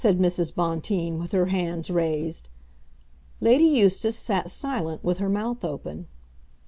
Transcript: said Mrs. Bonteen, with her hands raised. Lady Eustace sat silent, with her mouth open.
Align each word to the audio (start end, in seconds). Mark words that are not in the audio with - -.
said 0.03 0.17
Mrs. 0.17 0.55
Bonteen, 0.55 1.19
with 1.19 1.31
her 1.31 1.45
hands 1.45 1.91
raised. 1.91 2.49
Lady 3.39 3.65
Eustace 3.65 4.17
sat 4.17 4.49
silent, 4.49 5.03
with 5.03 5.19
her 5.19 5.29
mouth 5.29 5.63
open. 5.63 6.07